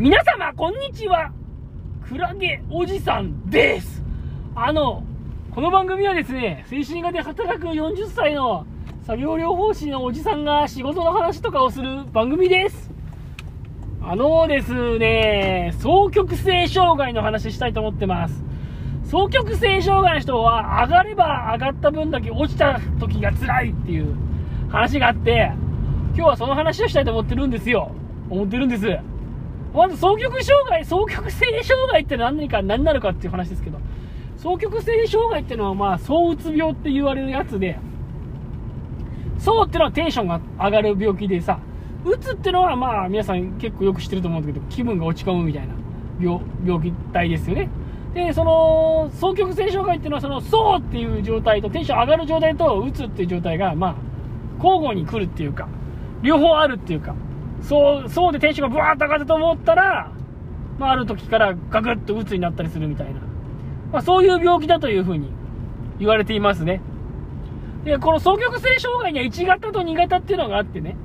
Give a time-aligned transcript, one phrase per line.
[0.00, 1.30] 皆様、こんにちは。
[2.08, 4.02] クラゲおじさんです。
[4.54, 5.04] あの、
[5.54, 8.64] この番組はですね、精神科で働く40歳の
[9.02, 12.90] 作業療法士のおじさんが仕事の話とかをする番組です。
[14.00, 18.42] あのですね、双極性障害の話したいと思ってます。
[19.04, 24.16] 双極性障害の人は上がれば上がった分だけ落ちた時が辛いっていう
[24.70, 25.52] 話があって、
[26.14, 27.92] 今日はその話をしたいと思ってるんですよ。
[28.30, 28.98] 思ってるんです。
[29.72, 33.78] まず双極障害、双極性障害って何か何なのかっていう話ですけど、
[34.38, 37.78] 双極性障害っていうのはまあ、躁うつ病って言われるやつで、
[39.38, 41.60] そうっていうのはテンションが上がる病気でさ、
[42.04, 45.74] うつっていうのはまあ皆さん結構よく知ってると思うんだけど、気分が落ち込むみたいな
[46.20, 47.68] 病病気体ですよね。
[48.14, 53.94] で、その、双極性障害っていうのはその、そうっていう状態とテンション上がる状態とうつっていう状態がまあ、
[54.56, 55.68] 交互に来るっていうか、
[56.22, 57.14] 両方あるっていうか、
[57.62, 60.12] そう、そうでテンションがブワーッと上がったと思ったら、
[60.78, 63.20] まあある時からガクッと鬱になったりするみたいな。
[63.92, 65.30] まあそういう病気だというふうに
[65.98, 66.80] 言われていますね。
[67.84, 70.96] で、この双極性障害には1型と2型っていうのがあってね。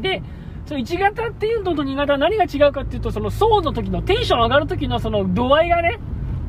[0.00, 0.22] で、
[0.66, 5.98] その1型っていうのと2型何が違うかっていうと、その層の時のテンション上がる時のその度合いがね、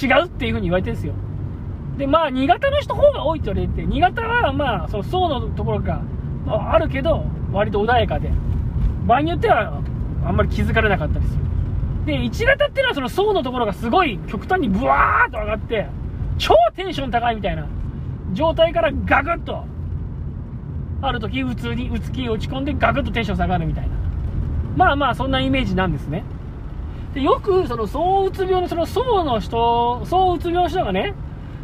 [0.00, 1.14] 違うっていうふうに言われてるんですよ。
[1.96, 6.02] で、まあ2型の人方が多いって言われて、2型はまあその層のところが、
[6.46, 8.30] まあ、あるけど、割と穏やかで、
[9.06, 9.82] 場合によっては
[10.24, 11.42] あんまり気づかれなかったりする。
[12.06, 15.86] で、1型っていうのはその層のところがすごい極端にブワーッと上がって、
[16.38, 17.66] 超テンション高いみたいな
[18.32, 19.64] 状態からガクッと、
[21.02, 23.90] ある時、普通に、うつ気落ち込んでガクッとテンション下がるみたいな。
[24.76, 26.22] まあまあ、そんなイメージなんですね。
[27.12, 31.14] で、よく、その、躁うつ病の、その、層の人、躁うつ病の人がね、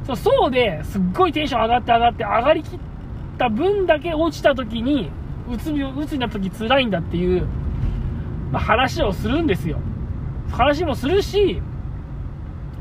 [0.05, 2.79] その層ですっごいテンション上がって上がって、上がりきっ
[3.39, 5.11] た分だけ落ちた時に、
[5.51, 7.47] うつ病、うつになった時辛いんだっていう、
[8.51, 9.79] まあ、話をするんですよ。
[10.51, 11.63] 話もするし、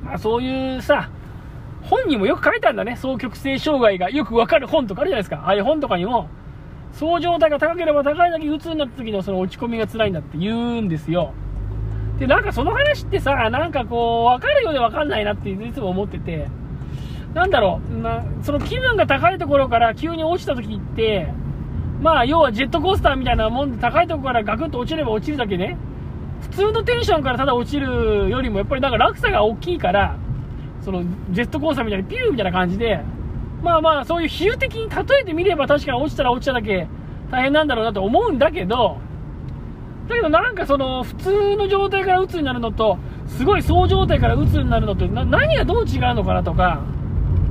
[0.04, 1.10] まあそういうさ、
[1.84, 2.96] 本にもよく書いてあるんだね。
[2.96, 5.44] 双極性障害がよくわかる本とかあるじゃないですか。
[5.46, 6.30] ああいう本とかにも、
[6.92, 11.34] そう状態が高ければ高いだけ鬱になった時のその落ち込みが辛いんだって言うんですよ。
[12.20, 16.48] で、なんかその話ってさ、なんかこう、わかるようでわかんないなっていつも思ってて、
[17.34, 21.32] なんだろう、なその気分が高いところから急に落ちた時って、
[22.02, 25.78] まあ要はジェットコースターみたいなもんで高いところからガクッと落ちれば落ちるだけね、
[26.42, 30.16] 普通のテンションからただ落ちるよりもやっぱりなんか落差が大きいから、
[30.84, 33.02] そのジェットコースターみたいにピューみたいな感じで、
[33.64, 36.88] まあまあそういう比喩的に例えてみれば確かに落ちたら落ちただけ
[37.32, 39.00] 大変なんだろうなと思うんだけど、
[40.08, 46.82] だけどなんかその普通の状態から鬱になるのと、すごいそう状態から鬱になるのとな何がどう違うのかなとか、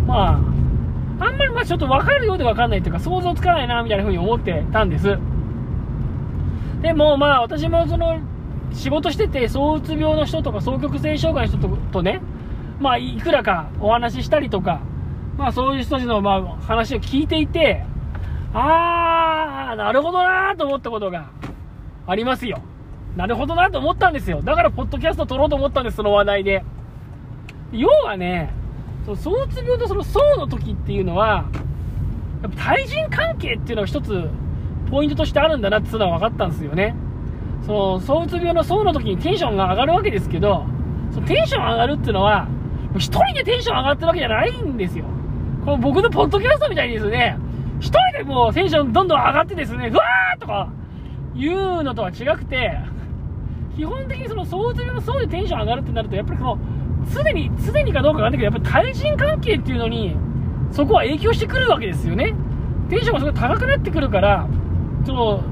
[0.06, 0.55] まあ
[1.66, 5.18] ちょっと分かるようで分かんないというか想像つかないなみたいな風に思ってたんです。
[6.82, 8.18] でもまあ私もその
[8.72, 12.20] 仕事してて、躁うつ病の人とか、双極性障害の人とね、
[12.78, 14.80] まあ、いくらかお話ししたりとか、
[15.38, 17.84] まあ、そういう人たちの、まあ、話を聞いていて、
[18.52, 21.30] あー、なるほどなーと思ったことが
[22.06, 22.60] ありますよ。
[23.16, 24.42] なるほどなと思ったんですよ。
[24.42, 26.62] だから、ポッドキャスト撮ろうと思ったんです、その話題で。
[27.72, 28.52] 要はね、
[29.06, 31.44] その躁うつ病とその層の時っていうのは、
[32.42, 34.28] やっぱ対人関係っていうのが一つ、
[34.90, 36.96] ポイントとしてあるんだなっていうのは分かったんですよね。
[37.64, 40.66] その、躁うつ病の層の時にテンションが上がるわけですけど、
[41.12, 45.04] そのテンション上がるっていうのは、もう一人でテンション上がってるわけじゃないんですよ。
[45.64, 47.38] この僕のポッドキャストみたいにですね、
[47.78, 50.68] 一人でもうテンションどんどん上がってですね、うわーとか
[51.36, 52.76] 言うのとは違くて、
[53.76, 56.58] 基本的にその躁うつ病の層でテンション上がるってなると、やっぱりこの、
[57.12, 60.16] 常に、常にかどうかわかんないけど、やっぱり対人関係っていうのに、
[60.70, 62.34] そこは影響してくるわけですよね。
[62.88, 64.48] テンションがすごい高くなってくるから、
[65.04, 65.42] その、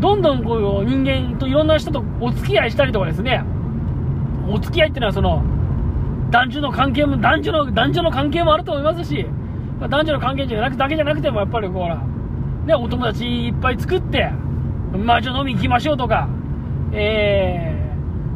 [0.00, 3.42] どんどんこう人間といろんな人とお付き合いしたりとかですね、
[4.48, 5.42] お付き合いっていうのはその、
[6.30, 9.26] 男女の関係も、男女の、男女の関係もあると思いますし、
[9.80, 12.02] 男女の関係じゃなくだけじゃなくても、やっぱりこうほら、
[12.66, 14.30] ね、お友達いっぱい作って、
[14.92, 16.28] まあじゃあ飲み行きましょうとか、
[16.92, 17.92] え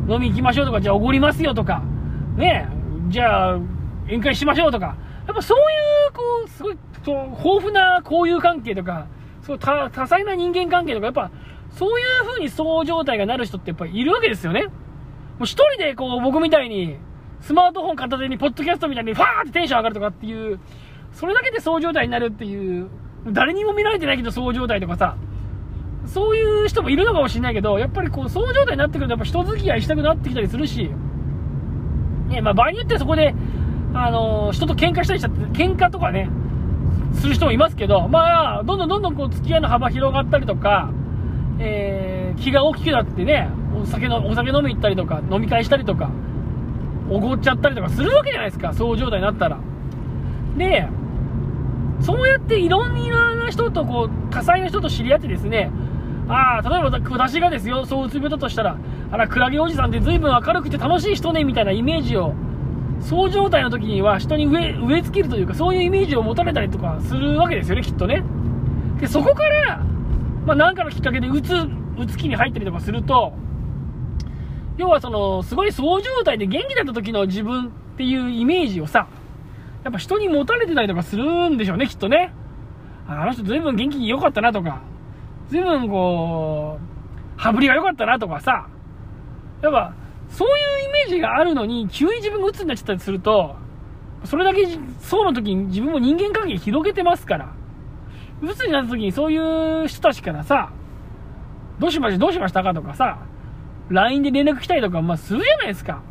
[0.06, 1.82] ー、飲み行きましょうとか、じゃあおごりますよとか、
[2.37, 2.69] ね、
[3.08, 3.58] じゃあ
[4.06, 4.96] 宴会しましょうとか、
[5.26, 5.62] やっぱそうい
[6.08, 9.06] う、こう、すごい、そう豊富な交友関係とか、
[9.43, 11.31] そう多多彩な人間関係とか、やっぱ、
[11.70, 14.64] そういう風にそう状態がなる人ってやっぱいるわけですよね。
[14.64, 14.70] も
[15.40, 16.96] う一人でこう僕みたいに、
[17.40, 20.61] スマートフォン片手にポッドキャストみたいにファーってテンション上がるとかっていう、
[21.12, 22.88] それだけでそう状態になるっていう、
[23.26, 25.17] 誰にも見られてないけどそう状態とかさ、
[26.06, 30.90] そういう人もいるのかもしれないけど、やっぱりこう、そう状態になってくると、やっぱ人付き合いしたくなってきたりするし、
[32.32, 33.34] ね、まあ場合によってはそこで、
[33.94, 36.29] あのー人と喧嘩したりしちゃって、喧嘩とかね、
[37.14, 40.90] する人もいますけど、まあ、どんどんどんどんこう付き合いの幅広がったりとか、
[41.58, 43.49] えー気が大きくなってね、
[43.81, 46.11] お酒のお酒飲み行ったりとか飲み会したりとか
[47.11, 49.58] おごっちゃったりとかするわけじゃないですかそう状態になったら。
[50.56, 50.88] で
[52.00, 52.94] そうやっていろん
[53.38, 55.70] な人とこう多彩な人と知り合ってですね
[56.29, 58.77] ああ例えば私がですよそううつ病だとしたら
[59.11, 62.35] あらクラゲおじさんって随分明るくて楽しい人ねみたいなイメージを
[63.01, 68.23] そう状態の時には人に植え植え付けるというかそういうイメージを持たれたりとかするわけですよねきっとね。
[69.01, 69.83] でそこから
[70.47, 73.33] まあ、なんかのきっかけでうつうつ期に入ったりとかすると
[74.77, 79.07] 要はそのすごいそう状態で元気だった時の自分っていうイメージをさ
[79.85, 82.33] やっぱ人に持たれてたりとかするんでしょうねきっとね。
[83.07, 84.81] あの人ずいぶん元気に良かったなとか
[85.49, 88.69] ずいぶんこう羽振りが良かったなとかさ。
[89.62, 89.94] やっぱ
[90.29, 90.53] そうい
[90.87, 93.55] うイメージがあるのに急に自分が鬱になっちゃったりすると
[94.25, 94.67] それだけ
[94.99, 97.53] そうの時に自分も人間関係広げてますから。
[98.41, 100.73] 鬱になった時にそういう人たちからさ
[101.79, 103.21] どうしましたどうしましたかとかさ
[103.93, 106.03] LINE で連絡来たりとか、まあ、するじゃないですか。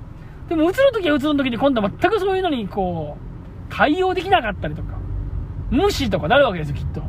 [0.49, 4.97] でも、うつの時はうつの時で今度は全くそういうのに、こう、対応できなかったりとか、
[5.69, 7.01] 無視とかなるわけですよ、きっと。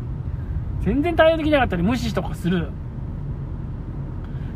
[0.82, 2.68] 全然対応できなかったり、無視とかする。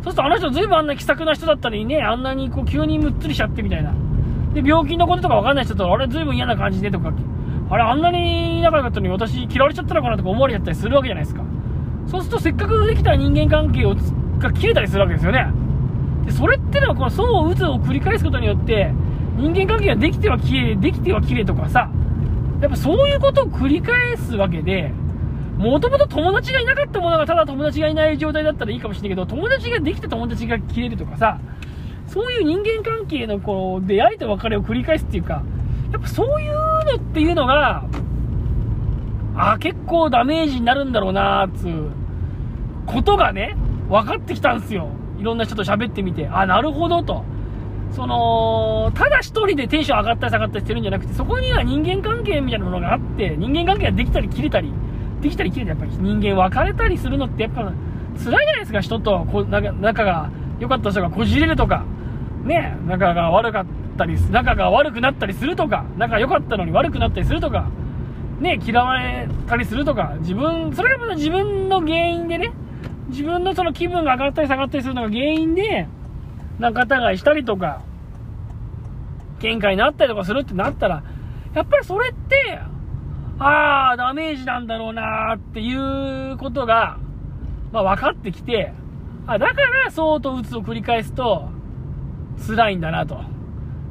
[0.03, 3.93] そうすると、あの人ずいぶんあんな気さくな人だったりね、あんなにこう、急にむっつりしちゃってみたいな。
[4.55, 7.13] で、病気のこととかわかんない人と、あれずいぶん嫌な感じでとか、
[7.71, 11.43] あれあんなに仲良かったのに私嫌われちゃったのかなとか思われちゃったりするわけじゃないですか。
[12.07, 13.97] そうすると、せっかくできた人間関係を
[14.39, 15.47] が切れたりするわけですよね。
[16.27, 18.93] でそれってのはこの層を打つを繰り返すことによって
[19.37, 21.89] 人間関係ができては消えできては切れとかさ
[22.61, 24.93] やっぱそういうことを繰り返すわけで
[25.57, 31.41] もともと友達がいなかったものがただ友達がいない状態だったらいいかもしれないけど友達ができた友達が切れるとかさ
[32.09, 35.43] そういう人間関係のこう出会いと別れを繰り返すっていうか
[35.93, 37.85] やっぱそういうのっていうのが
[39.37, 41.91] あ結構ダメージになるんだろうなーつう
[42.87, 43.57] ことがね
[43.89, 47.25] 分かってきたんですよいろんな人と喋ってみて、あ、なるほどと。
[47.93, 54.73] その、ただ一人でテンション上がったり下がったりしてるんじゃなくて、そこには人間関係みたいなものがあって、人間関係ができたり切れたり、
[55.21, 57.75] できたり切れた、やっぱり人間別れたりするのってやっぱ辛い
[58.19, 60.31] じゃないですか、人とこ仲仲が
[60.61, 61.85] 良かった人がこじれるとか、
[62.45, 63.67] ね、仲が悪かっ
[63.97, 67.69] たり、仲が悪くなったりするとか、仲良かったのに悪くなったりするとか、
[68.41, 72.53] ね、嫌われたりするとか、自分、それが自分の原因でね、
[73.09, 75.89] 自分のその気分が上がったり下がったりするのが原因で、
[76.59, 77.83] 仲違いしたりとか、
[79.41, 81.03] 喧嘩になったりとかするってなったら、
[81.55, 82.61] やっぱりそれって、
[83.39, 86.99] ああ、ダメージなんだろうなーっていうことが、
[87.73, 88.73] まあ分かってきて、
[89.27, 91.51] あ、だからそうと鬱を繰り返すと、
[92.47, 93.21] 辛いんだなと。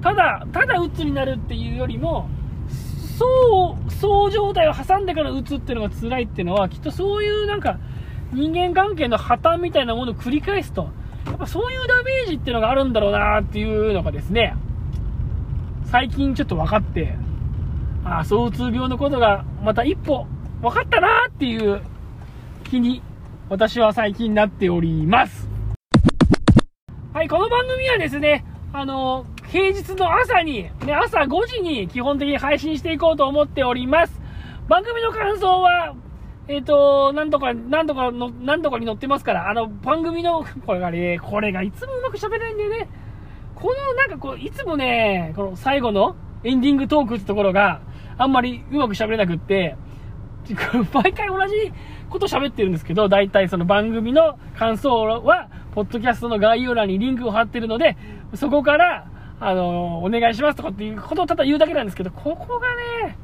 [0.01, 2.27] ただ、ただ鬱になるっていうよりも、
[3.19, 7.77] そう、そう状態を挟んでから鬱っていうのが辛いっていうのは、きっとそういうなんか、
[8.33, 10.89] 人間関係の破綻みたいなものを繰り返すと、
[11.25, 14.55] やっぱそういうダメージっていうのがあるんだろうなっていうのがですね、
[15.85, 17.15] 最近ちょっと分かって、
[18.07, 20.27] ああ、うつ病のことがまた一歩
[20.61, 21.81] 分かったなっていう
[22.63, 23.01] 気に
[23.49, 25.49] 私は最近なっております。
[27.13, 34.21] はい、この番組はですね、あの、平日の朝に、ね、朝5時に基本的に配信していこうと思っております。
[34.67, 35.95] 番組の感想は、
[36.47, 42.87] えっ、ー、と、なんとか、なんとかの、なんとかに載ってますから、あの、番組の、 これがね、これがいつもうまく喋れないんだよね。
[43.55, 47.81] この、なんかこう、いつもね、この最後のエンディングトークってところが
[48.17, 49.75] あんまりうまく喋れなくって、
[50.93, 51.73] 毎回同じ
[52.09, 57.97] こと喋ってるんですけど、大体その番組の感想は、ポッドキャストの概要欄にリンクを貼ってるので、
[58.35, 59.07] そこから、
[59.37, 62.67] あのお願いしますとかっていうことをただ言うだけなんですけど、ここが
[63.05, 63.17] ね、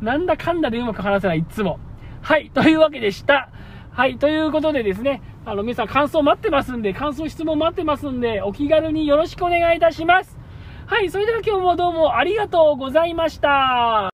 [0.00, 1.78] なんだかんだでうまく話せない、いつも。
[2.22, 3.50] はい、というわけでした。
[3.90, 10.38] はい、ということでですね、あの、皆さん感想待ってますんで、感想質問待ってますんで、お気軽によろしくお願いいたします。
[10.86, 14.10] はい、それでは今日もどうもありがとうございました。